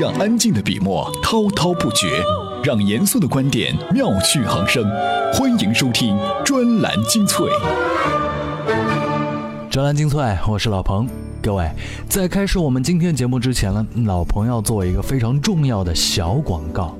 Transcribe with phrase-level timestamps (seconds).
[0.00, 2.22] 让安静的笔墨滔滔不绝，
[2.64, 4.82] 让严肃的观点妙趣横生。
[5.34, 7.46] 欢迎收听专栏精粹。
[9.70, 11.06] 专栏精粹，我是老彭。
[11.42, 11.70] 各位，
[12.08, 16.96] 在开始我们今天节目之前呢，老彭要做一个非常重要的小广告。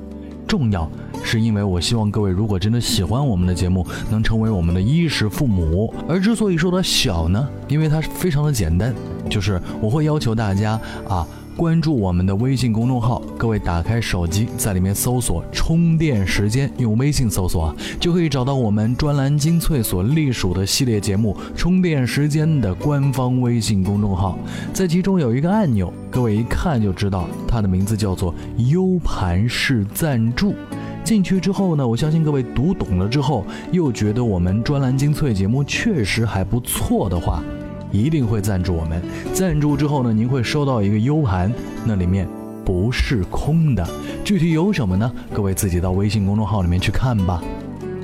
[0.47, 0.87] 重要
[1.23, 5.91] 是因为我希望各位如果真的喜欢我们的节目，能成为我们的衣食父母。
[6.07, 8.93] 而之所以说它小呢，因为它非常的简单，
[9.29, 11.25] 就是我会要求大家啊。
[11.55, 24.37] 关注我们的微信公众号，各位打开手机，在里面搜索“充电时间”，用微信搜索啊，就可以找到我们专栏精粹所隶属的系列节目“充电时间”的官方微信公众号，
[24.73, 30.55] 在其中有一个按钮，各位一看就知道，它的名字叫做 “U 盘式赞助”。
[31.03, 37.43] 进去之后呢，我相信各位读懂了之后，又觉得我们专栏精粹节目确实还不错的话。
[37.93, 38.99] 一定会赞助我们，
[39.35, 41.53] 赞助之后呢，您会收到一个 U 盘，
[41.85, 42.27] 那里面
[42.65, 43.87] 不是空的。
[44.25, 45.09] 具体有什么呢？
[45.31, 47.39] 各位自己到微信公众号里面去看吧。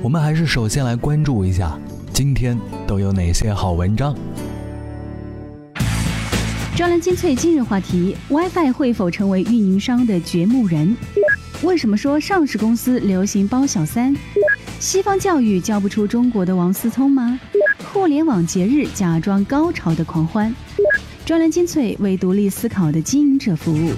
[0.00, 1.76] 我们还是首先来关注一下
[2.12, 2.56] 今天
[2.86, 4.14] 都有哪些好文章。
[6.76, 10.96] 专栏精粹今日话题：WiFi 会否成为运营商的掘墓人？
[11.64, 14.14] 为什么说上市公司流行包小三？
[14.80, 17.38] 西方教育教不出中国的王思聪吗？
[17.92, 20.54] 互联网节日假装高潮的狂欢，
[21.26, 23.92] 专栏精粹为独立思考的经营者服务。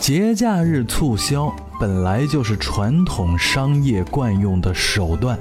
[0.00, 5.38] 节假日促销本来就是传统商业惯用的手段，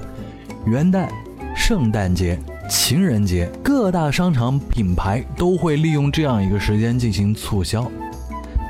[0.68, 1.08] 元旦、
[1.56, 2.40] 圣诞节、
[2.70, 7.92] 情人节，各大商场品牌都会利用这样一个时间进行促销。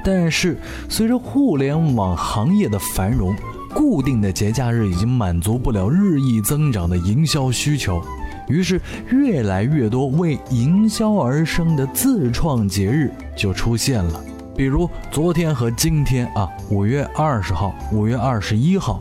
[0.06, 0.58] 但是，
[0.88, 3.36] 随着互联网行业的繁荣，
[3.74, 8.02] 固定的节假日已经满足不了日益增长的营销需求，
[8.48, 14.24] 于是越来越多为营销而生的自创节日就出现了。
[14.56, 19.00] 比如昨天和今天啊，五月二十号、五月二十一号，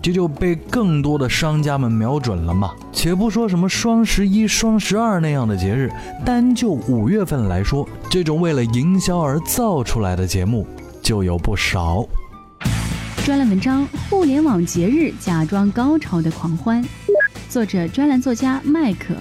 [0.00, 2.70] 这就被更多的商家们瞄准了嘛。
[2.92, 5.90] 且不说什么双十一、双十二那样的节日，
[6.24, 10.64] 单就五月份来说，这种为了营销而造出来的节目
[11.02, 12.06] 就有不少。
[13.24, 16.84] 专栏文章：互联网节日假装高潮的狂欢，
[17.48, 19.14] 作者：专栏作家麦克。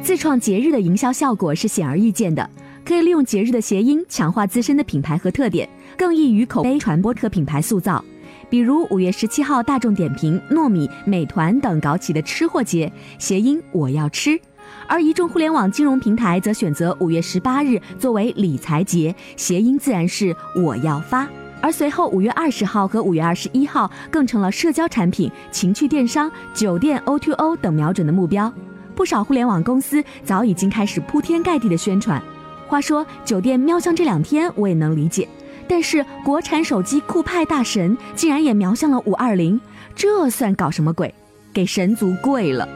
[0.00, 2.48] 自创节日的营销效果是显而易见的，
[2.84, 8.04] 可以利用节日的谐音强化自身的品牌和特点，更易于口碑传播和品牌塑造。
[8.48, 14.30] 比如五月十七号，大众点评、糯米、美团等搞起的吃货节，谐音“我要吃”；
[14.86, 21.28] 而一众互联网金融平台则选择五月十八日作为理财节，谐音自然是“我要发”。
[21.60, 28.52] 而随后五月二十号和五月二十一号更成了社交产品、情趣电商、酒店 O2O 等瞄准的目标。
[28.94, 32.22] 不少互联网公司早已经开始铺天盖地的宣传。
[32.66, 35.28] 话说酒店瞄向这两天我也能理解，
[35.66, 39.60] 但是国产手机酷派大神竟然也瞄向了五二零，
[39.94, 41.12] 这算搞什么鬼？
[41.52, 42.68] 给神族跪了！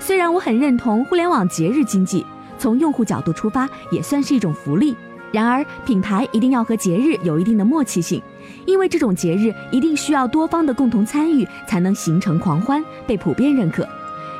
[0.00, 2.24] 虽然我很认同互联网节日经济，
[2.58, 4.96] 从用户角度出发也算是一种福利。
[5.30, 8.22] 然而，品牌一定要和节日有一定的默契性，
[8.64, 13.86] 因为这种节日一定需要多方的共同参与，才能形成狂欢，被普遍认可。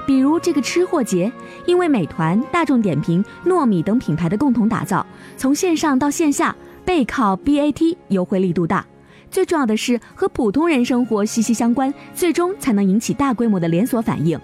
[0.06, 1.30] 比如这个吃货节，
[1.66, 5.04] 因为美团、大众点评、糯米等品牌的共同打造，
[5.36, 6.56] 从线上到线下
[6.86, 8.86] 背靠 BAT，优惠力度大。
[9.30, 14.40] 最重要的是和普通人生活息息相关，最终才能引起大规模的连锁反应。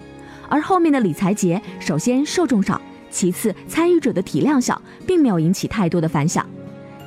[0.47, 2.79] 而后面的理财节，首先受众少。
[3.15, 6.45] 其次，参与者的体量小，并没有引起太多的反响。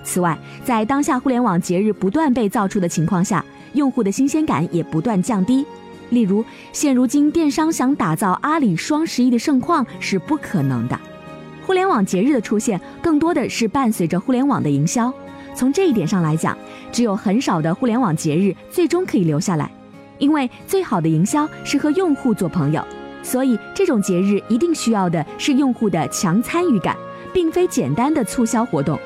[0.03, 5.67] 此外，在当下互联网节日不断被造出的情况下，用户的新鲜感也不断降低。
[6.09, 6.43] 例如，
[6.73, 10.99] 现如今电商想打造阿里双十一的盛况是不可能的。
[11.67, 15.13] 互联网节日的出现，更多的是伴随着互联网的营销。
[15.55, 16.57] 从这一点上来讲，
[16.91, 19.71] 只有很少的互联网节日最终可以留下来，
[20.17, 22.83] 因为最好的营销是和用户做朋友。
[23.23, 26.97] 所以，这种节日一定需要的是用户的强参与感，
[27.33, 28.99] 并非简单的促销活动。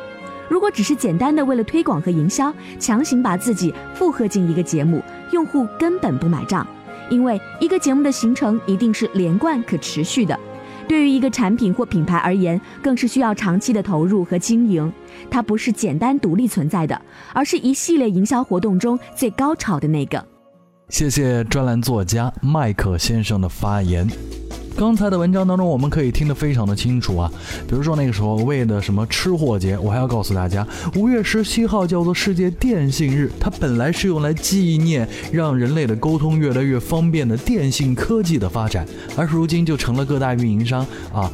[0.48, 6.66] 如果只是简单的为了推广和营销，强行把自己附合进一个节目，用户根本不买账。
[7.08, 10.38] 因为一个节目的形成一定是连贯可持续的，
[10.86, 14.92] 对于一个产品或品牌而言，更是需要长期的投入和经营。
[15.30, 17.00] 它不是简单独立存在的，
[17.32, 20.31] 而是一系列营销活动中最高潮的那个。
[20.92, 24.06] 谢谢专栏作家麦克先生的发言。
[24.76, 27.32] 刚才的文章当中，我们可以听得非常的清楚啊。
[27.66, 30.66] 比如说那个时候为的什么吃货节，我还要告诉大家，
[30.96, 38.86] 五月十七号叫做世界电信日，它本来是用来纪念让人类的沟通越来越方便的电信科技的发展，
[39.16, 41.32] 而如今就成了各大运营商啊。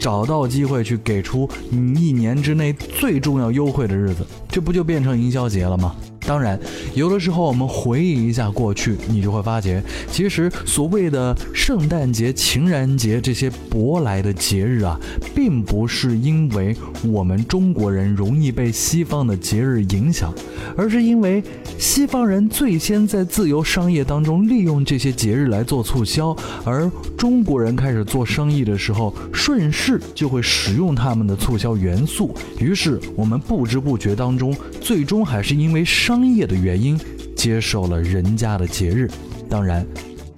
[0.00, 5.94] 找到机会去给出你一年之内最重要优惠的日子，这不就变成营销节了吗？
[6.26, 6.58] 当然，
[6.94, 9.80] 有的时候我们回忆一下过去，你就会发觉，
[10.10, 14.98] 其实所谓的圣诞节、情人节这些舶来的节日啊，
[15.36, 20.34] 并不是因为我们中国人容易被西方的节日影响，
[20.76, 21.40] 而是因为
[21.78, 36.15] 西方人最先在自由商业当中利用这些节日来做促销，而中国人开始做生意的时候，顺势就会使用他们的促销元素，于是我们不知不觉当中，最终还是因为商。
[36.16, 36.98] 商业的原因，
[37.36, 39.06] 接受了人家的节日。
[39.50, 39.86] 当然，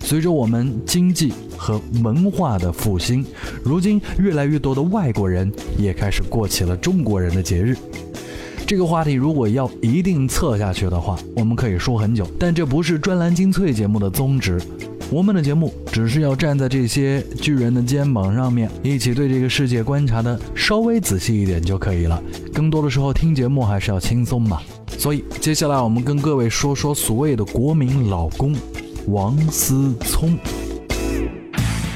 [0.01, 3.25] 随着我们经济和文化的复兴，
[3.63, 7.77] 如今越来越多的外国人也开始过起了中国人的节日。
[8.67, 12.27] 这个话题如果要一定测下去的话，我们可以说很久。
[12.41, 14.61] 但这不是专栏精粹节目的宗旨。
[15.13, 22.21] 我们的节目只是要站在这些巨人的肩膀上面，一起对这个世界观察的稍微仔细一点就可以了。
[22.53, 24.61] 更多的时候听节目还是要轻松嘛。
[24.99, 28.53] 所以，接下来我们跟各位说说所谓的国民老公
[29.06, 30.37] 王思聪。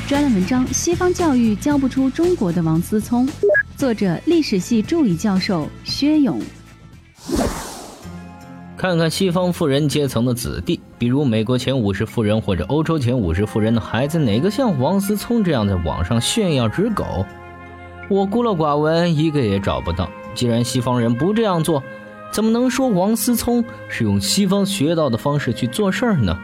[0.06, 3.28] 专栏文章：西方教育教不出中国的王思聪。
[3.76, 6.40] 作者：历史系助理教授薛勇。
[8.76, 17.26] 看看西方富人阶层的子弟，比如美国前五十富人或者欧洲前五十富人的孩子，哪个像王思聪这样在网上炫耀只狗？
[18.08, 20.08] 我孤陋寡闻，一个也找不到。
[20.36, 21.82] 既然西方人不这样做，
[22.32, 26.36] 怎么能说王思聪是用西方学到的方式去做事儿呢？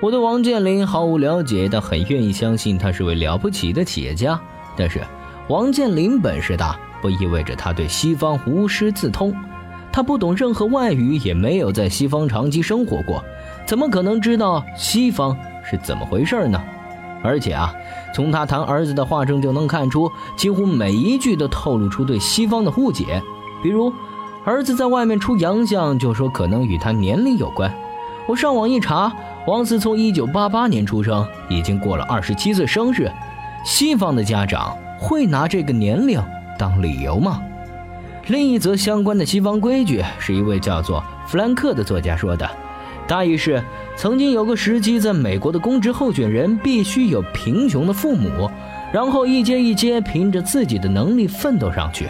[0.00, 4.40] 我对王健林毫无了解，但很愿意相信他是位了不起的企业家。
[4.76, 5.02] 但是，
[5.48, 9.34] 王健林本事大，不意味着他对西方无师自通。
[9.90, 13.24] 他不懂任何外语，也没有在西方长期生活过，
[13.66, 15.36] 怎么可能知道西方
[15.68, 16.62] 是怎么回事呢？
[17.24, 17.74] 而且啊，
[18.14, 23.20] 从他谈儿子的话中就能看出，几乎每一句都透露出对西方的误解，
[23.60, 23.92] 比如。
[24.46, 27.68] 儿子在外面出洋相，就说可能与他年龄有关。
[28.28, 29.12] 我上网一查，
[29.44, 33.10] 王思聪一九八八年出生，已经过了二十七岁生日。
[33.64, 36.22] 西方的家长会拿这个年龄
[36.56, 37.42] 当理由吗？
[38.28, 42.48] 另一则相关的西方规矩，是一位叫做弗兰克的作家说的，
[43.08, 43.60] 大意是：
[43.96, 48.48] 曾经有个时期，在美国的公职候选人必须有贫穷的父母，
[48.92, 52.08] 然后一阶一阶凭着自己的能力奋斗上去。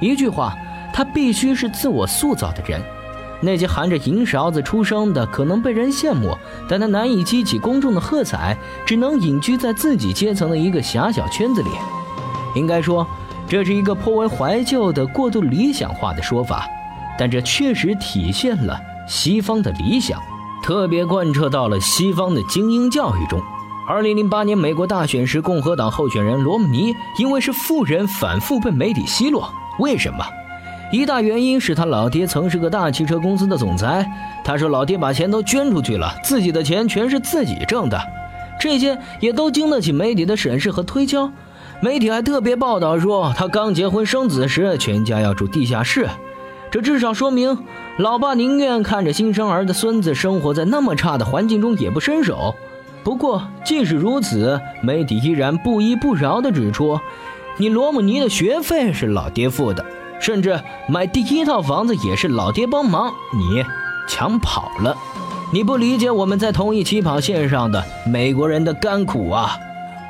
[0.00, 0.52] 一句话。
[0.92, 2.82] 他必须是自我塑造的人，
[3.40, 6.36] 那些含着银勺子出生的可能被人羡慕，
[6.68, 11.70] 但他难以激起公众的喝彩，只能隐居在自己阶层的一个狭小圈子里。
[12.54, 13.06] 应该说，
[13.48, 16.66] 这是一个颇为怀旧的、过度理想化的说法，
[17.18, 20.20] 但这确实体现了西方的理想，
[20.62, 23.40] 特别贯彻到了西方的精英教育中。
[23.86, 29.50] 二零零八年美国大选时，共和党候选人罗姆尼因为是富人，反复被媒体奚落。
[29.78, 30.24] 为什么？
[30.90, 34.06] 一大原因是他老爹曾是个大汽车公司的总裁。
[34.42, 38.00] 他说老爹把钱都捐出去了，自己的钱全是自己挣的。
[38.58, 41.30] 这些也都经得起媒体的审视和推敲。
[41.80, 46.08] 媒体还特别报道说，他刚结婚生子时，全家要住地下室。
[46.70, 47.58] 这至少说明，
[47.98, 52.54] 老爸宁愿看着新生儿的孙子生活在那么差的环境中，也不伸手。
[53.04, 56.98] 不过，即使如此，媒体依然不依不饶地指出
[57.58, 59.84] ：“你罗姆尼的学费是老爹付的。”
[60.20, 63.64] 甚至买第一套房子也是老爹帮忙，你
[64.08, 64.96] 抢跑了，
[65.52, 69.56] 你不理解我们在同一起跑线上的美国人的甘苦啊！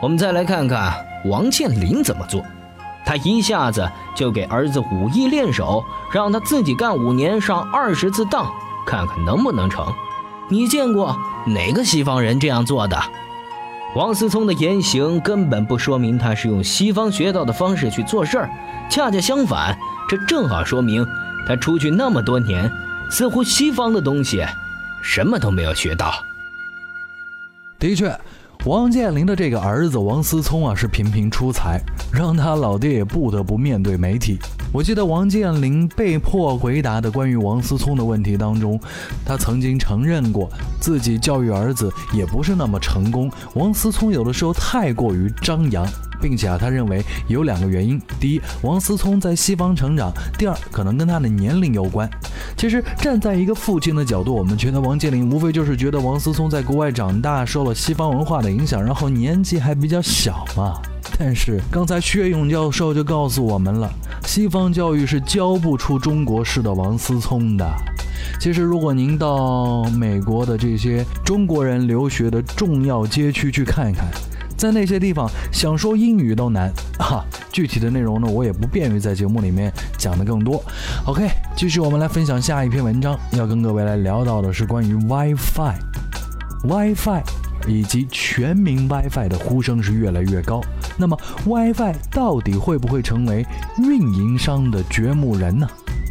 [0.00, 0.92] 我们再来看看
[1.24, 2.42] 王健林怎么做，
[3.04, 8.50] 他一下子就给儿子武艺练手，让他自己干五年，上二十次当，
[8.86, 9.86] 看看能不能成。
[10.48, 12.96] 你见过哪个西方人这样做的？
[13.94, 18.50] 王思聪的言行根本不说明他是用西方学到的方式去做事儿，
[18.88, 19.76] 恰恰相反。
[20.08, 21.06] 这正好说明，
[21.46, 22.72] 他出去那么多年，
[23.10, 24.42] 似乎西方的东西，
[25.02, 26.14] 什么都没有学到。
[27.78, 28.18] 的确，
[28.64, 31.78] 王健林的这个儿子王思聪啊，是频频出彩，
[32.10, 34.38] 让他老爹也不得不面对媒体。
[34.72, 38.80] 我记得王健林被迫回答的关于王思聪的问题当中，
[39.26, 40.50] 他曾经承认过
[40.80, 43.30] 自己教育儿子也不是那么成功。
[43.54, 45.86] 王思聪有的时候太过于张扬。
[46.20, 52.08] 并且啊，他认为有两个原因：第一，王思聪在西方成长；第二，可能跟他的年龄有关。
[52.56, 60.80] 其实站在一个父亲的角度，我们觉得王健林无非就是觉得王思聪在国外长大，受了西方文化的影响，然后年纪还比较小嘛。
[61.18, 63.90] 但是刚才薛勇教授就告诉我们了，
[64.24, 67.66] 西方教育是教不出中国式的王思聪的。
[68.38, 74.06] 其实，如果您到美国的这些中国人留学的重要街区去看一看。
[74.58, 77.24] 在那些地方想说英语都难啊。
[77.50, 80.62] 具体的内容呢，我也不便于在节目里面讲的更多。
[81.06, 85.72] OK，继续我们来分享下一篇文章，要跟各位来聊到的是关于 WiFi，WiFi
[87.66, 90.60] 以及全民 WiFi 的呼声是越来越高。
[90.96, 93.46] 那么 WiFi 到底会不会成为
[93.78, 95.66] 运营商的掘墓人呢？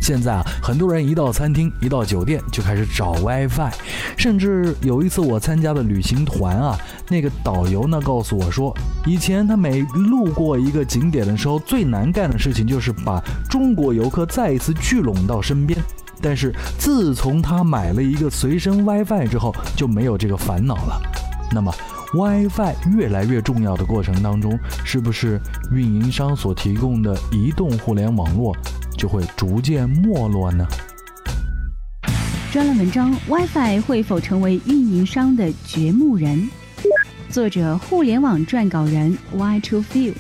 [0.08, 3.74] 现在啊，很多人一到餐厅、一到酒店就开始找 WiFi，
[4.16, 6.78] 甚至有一次我参加的旅行团啊，
[7.10, 8.74] 那个导游呢告诉我说，
[9.06, 15.78] 以前他每路过一个景点的时候，最难干的事情就是把中国游客再一次聚拢到身边。
[16.22, 21.02] 但是自从他买了一个随身 WiFi 之后，就没有这个烦恼了。
[21.52, 21.70] 那么
[22.14, 25.38] WiFi 越来越重要的过程当中，是不是
[25.70, 28.56] 运营商所提供的移动互联网络？
[28.98, 30.68] 就会逐渐没落呢。
[32.51, 36.50] 专栏文章：WiFi 会否成为运营商的掘墓人？
[37.30, 40.13] 作者：互联网撰稿人 Y Two Feel。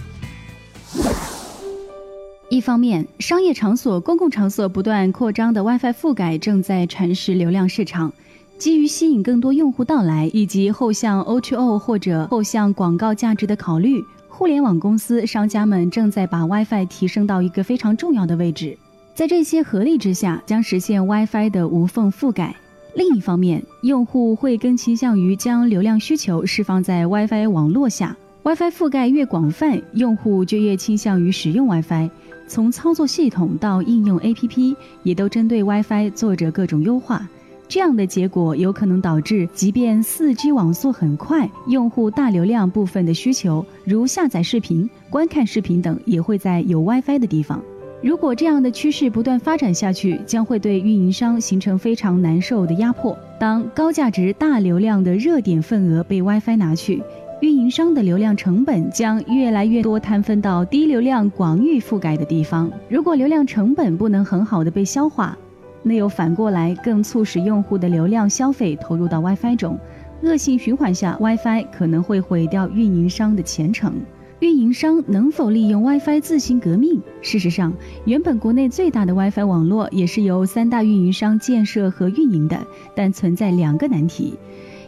[2.49, 8.13] 一方面，商业场所、公共场所不断扩张的 WiFi 覆盖正在蚕食流量市场。
[8.57, 14.03] 基于吸引更多用户到来，以及后向 O2O 或者后向广告价值的考虑。
[14.37, 18.77] 互联网公司商家们正在把 WiFi 提升到一个非常重要的位置，
[19.15, 22.55] 在这些合力之下，将实现 WiFi 的无缝覆盖。
[22.93, 28.15] 另一方面，用户会更倾向于将流量需求释放在 WiFi 网络下。
[28.43, 32.07] WiFi 覆盖越广泛，用户就越倾向于使用 WiFi。
[32.47, 37.27] 从操作系统到应用 APP，也都针对 WiFi 做着各种优化。
[37.69, 47.61] 这样的结果有可能导致，即便 4G 网速很快，用户大流量部分的需求，如下载视频、观看视频等，也会在有 WiFi 的地方。
[48.01, 53.17] 如果这样的趋势不断发展下去，将会对运营商形成非常难受的压迫。
[53.39, 57.03] 当高价值大流量的热点份额被 WiFi 拿去，
[57.41, 62.71] 运营商的流量成本将越来越多摊分到低流量广域覆盖的地方。
[62.87, 65.37] 如果流量成本不能很好的被消化，
[65.83, 69.79] 那又反过来更促使用户的流量消费投入到 WiFi 中，
[70.23, 73.93] 恶性循环下，WiFi 可能会毁掉运营商的前程。
[74.39, 77.01] 运营商能否利用 WiFi 自行革命？
[77.23, 77.73] 事实上，
[78.05, 82.59] 原本国内最大的 WiFi 网络也是由三大运营商建设和运营的，
[82.93, 84.35] 但存在两个难题：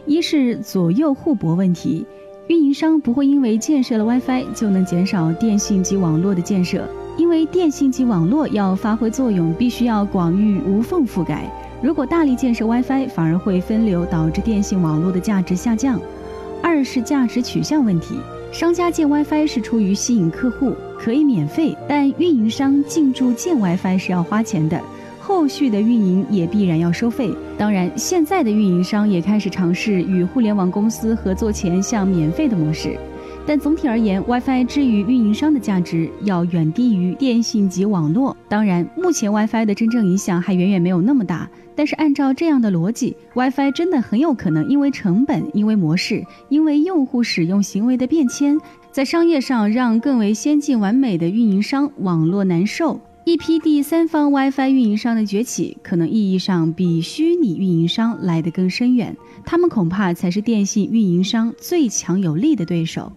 [0.06, 2.06] 一是左右互搏问题，
[2.46, 6.88] 运营商不会因为建设了 WiFi 就能减少电信及网络的建设。
[7.16, 11.44] 因为电信及网络要发挥作用，必须要广域无缝覆盖。
[11.82, 16.00] 如果大力建设 WiFi，反而会分流，导致电信网络的价值下降。
[16.62, 18.16] 二是价值取向问题，
[18.52, 24.78] 商家建 WiFi 是出于吸引客户，可以免费，但运营商进驻建 WiFi 是要花钱的，
[25.18, 27.30] 后续的运营也必然要收费。
[27.56, 32.98] 当然，现在的运营商也开始尝试与互联网公司合作前向免费的模式。
[33.50, 38.36] 但总体而言，WiFi 之于运营商的价值要远低于电信及网络。
[38.48, 41.50] 当然，目前 WiFi 的真正影响还远远没有那么大。
[41.74, 48.56] 但是按照这样的逻辑，WiFi 真的很有可能因为成本、因为模式、因为用户使用行为的变迁，
[48.92, 53.00] 在商业上让更为先进完美的运营商网络难受。
[53.24, 59.16] 一批第三方 WiFi 运营商的崛起，可能意义上比虚拟运营商来得更深远。
[59.44, 63.12] 他们恐怕才是电信运营商最强有力的对手。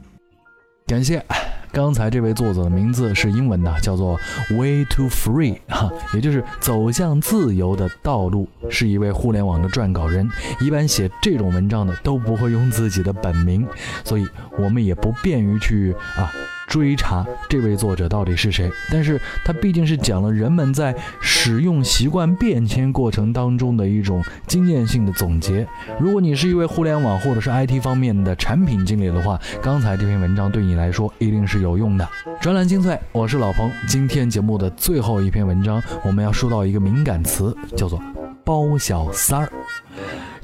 [0.85, 1.25] 感谢，
[1.71, 4.19] 刚才这位作者的名字是英文的，叫做
[4.51, 10.29] Way to Free，哈，也就是走向自由的道路，是一位互联网的撰稿人。
[10.59, 13.65] 一般写这种文章的都不会用自己的本名，
[14.03, 16.31] 所以我们也不便于去啊。
[16.73, 25.67] 追查这位作者到底是谁，但是他毕竟是讲了人们在使用习惯变迁过程当中的一种经验性的总结。
[25.99, 32.09] 如果你是一位互联网或者是 IT 方面的产品经理的话，刚才这篇文章对你来说一定是有用的。
[32.41, 33.69] 专栏精粹，我是老彭。
[33.87, 38.01] 今天节目的最后一篇文章，我们要说到一个敏感词，叫做
[38.43, 39.51] “包小三儿”。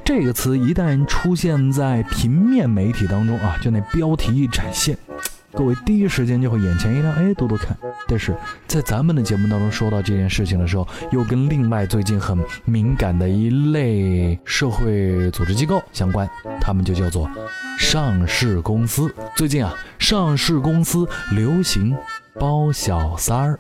[0.06, 4.96] 这个词一旦出现在平面媒体当中啊，就那标题一展现。
[5.60, 7.78] 各位第一时间就会眼前一亮，哎，多多看。
[8.08, 8.34] 但是
[8.66, 16.26] 在咱们的节目当中说到这件事情的时候，又跟另外最近很敏感的一类社会组织机构相关，
[16.62, 17.30] 他们就叫做
[17.78, 19.14] 上市公司。
[19.36, 21.94] 最近啊，上市公司流行
[22.36, 23.60] 包小三儿。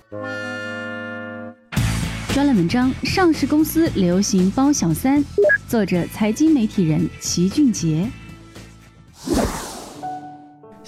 [2.34, 5.22] 专栏文章：上市公司流行包小三，
[5.68, 8.10] 作者：财经媒体人齐俊杰。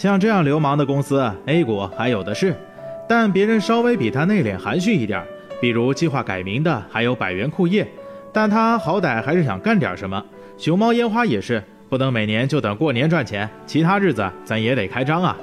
[0.01, 2.55] 像这样流氓的公司，A 股还有的是，
[3.07, 5.23] 但别人稍微比他内敛含蓄一点，
[5.61, 7.87] 比如计划改名的，还有百元库业，
[8.33, 10.25] 但他好歹还是想干点什么。
[10.57, 15.37] 熊猫烟花也是，不能每年就等过年赚钱，其他日子咱也得开张啊。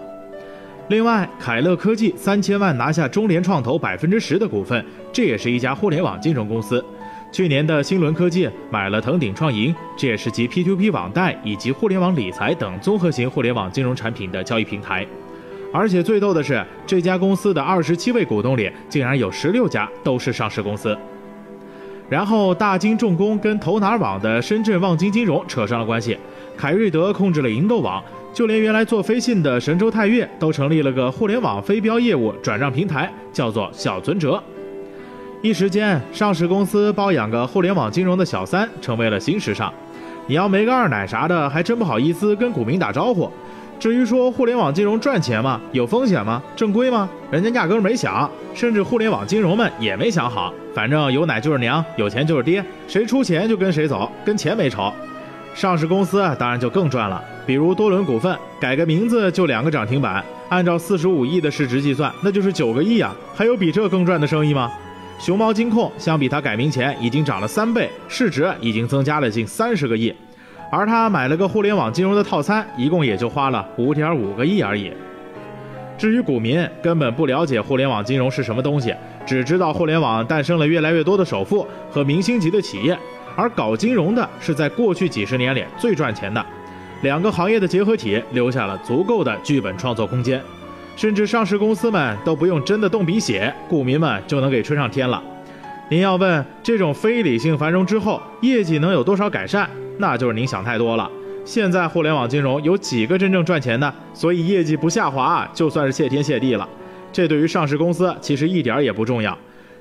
[0.88, 6.84] 另外，凯乐科技三千万拿下中联创投百分之十的股份，这也是一家互联网金融公司。
[7.30, 15.06] 去年的新轮科技买了腾鼎创银，这也是集 P2P 网贷以及互联网理财等综合型互联网金融产品的交易平台。
[15.72, 20.96] 而且最逗的是，这家公司的二十七位股东里，竟然有十六家都是上市公司。
[22.08, 26.16] 然后，大金重工跟头拿网的深圳望金金融扯上了关系，
[26.56, 28.02] 凯瑞德控制了银豆网。
[28.32, 34.42] 就连原来做飞信的神州泰岳都成立了个互联网飞镖业务转让平台，叫做小存折。
[35.40, 39.72] 一时间，上市公司包养个互联网金融的小三成为了新时尚。
[40.26, 43.30] 你要没个二奶啥的，还真不好意思跟股民打招呼。
[43.78, 45.60] 至于说互联网金融赚钱吗？
[45.70, 46.42] 有风险吗？
[46.56, 47.08] 正规吗？
[47.30, 50.52] 人家压根没想，甚至互联网金融们也没想好。
[50.74, 54.92] 反正有奶就是娘，有钱就是爹，谁出钱就跟谁走，跟钱没仇。
[55.54, 63.14] 上市公司当然就更赚了，比如多伦股份改个名字就两个涨停板，按照四十五亿的市值计算，那就是九个亿啊！
[63.36, 64.68] 还有比这更赚的生意吗？
[65.18, 70.14] 熊猫金控相比它改名前已经涨了三倍，市值已经增加了近三十个亿，
[70.70, 74.92] 而他买了个互联网金融的套餐，一共也就花了五点五个亿而已。
[75.98, 78.94] 至于股民根本不了解互联网金融是什么东西，
[79.26, 82.96] 只知道互联网诞生了越来越多的首富和明星级的企业。
[83.34, 86.44] 而搞金融的是在过去几十年里最赚钱的，
[87.02, 90.40] 两个行业的结合体留下了足够的剧本创作空间，
[90.98, 95.22] 甚至上市公司们都不用真的动笔写，股民们就能给吹上天了。
[95.88, 101.08] 您要问这种非理性繁荣之后业绩能有多少改善，那就是您想太多了。
[101.44, 103.94] 现在互联网金融有几个真正赚钱的？
[104.12, 106.68] 所以业绩不下滑就算是谢天谢地了。
[107.12, 109.38] 这对于上市公司其实一点也不重要，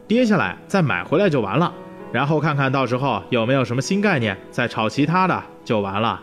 [0.08, 1.74] 跌下来再买回来就完了。
[2.12, 6.22] 然后看看到时候有没有什么新概念，再炒其他的就完了。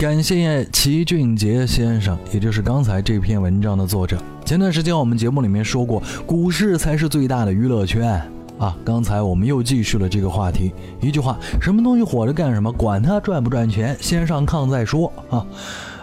[0.00, 4.16] 感谢齐俊杰先生，也就是刚才这篇文章的作者。
[4.46, 8.10] 前段时间我们节目里面说过，股市才是最大的娱乐圈
[8.58, 8.74] 啊。
[8.82, 12.72] 刚才我们又继续了这个话题，一句话，什么东西火着干什么？
[12.72, 15.44] 管它赚不赚钱，先上炕再说啊。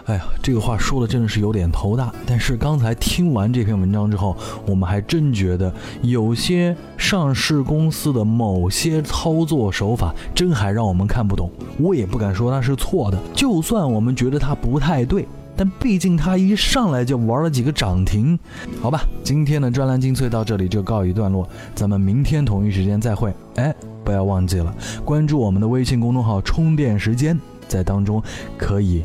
[0.08, 2.10] 哎呀，这个话说的真的是有点头大。
[2.26, 11.50] 但是刚才听完这篇文章之后，我们还真觉得有些上市公司的某些操作手法，真还让我们看不懂。
[11.78, 18.38] 我也不敢说它是错的，就算我们觉得它不太对，但毕竟它一上来就玩了几个涨停，
[18.80, 19.02] 好吧。
[19.22, 23.30] 今天的专栏精粹到这里就告一段落，咱们明天同一时间再会。
[23.56, 28.22] 哎，不要忘记了关注我们的微信公众号“充电时间”，在当中
[28.56, 29.04] 可以。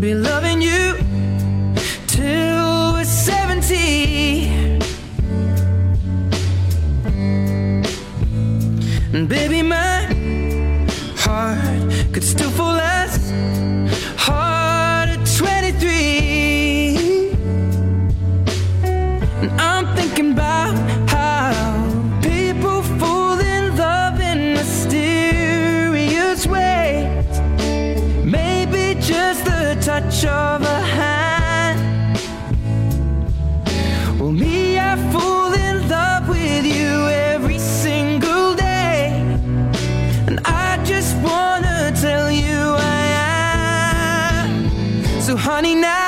[0.00, 0.37] Below.
[45.48, 46.07] Honey, now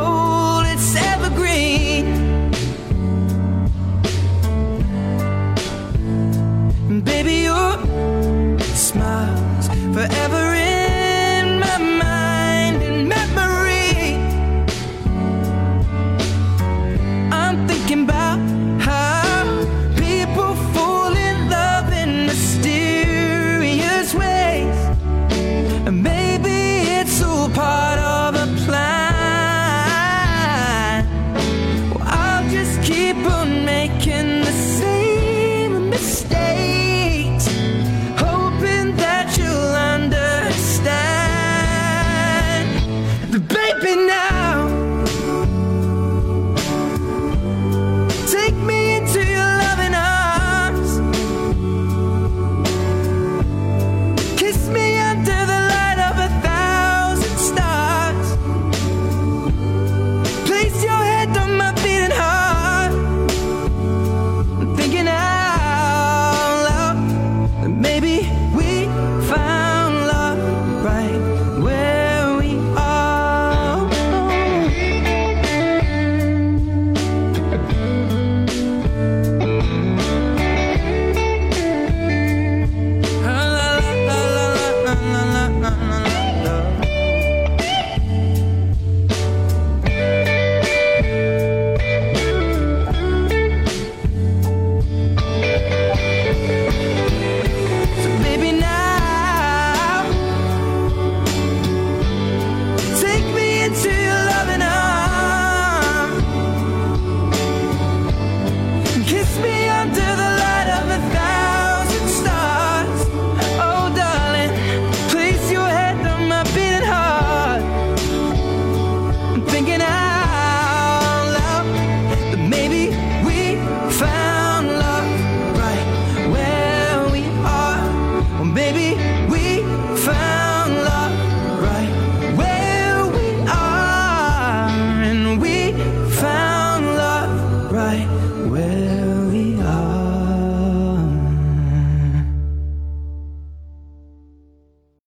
[7.03, 10.60] baby, your smile's forever.